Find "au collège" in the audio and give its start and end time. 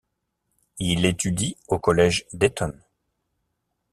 1.67-2.25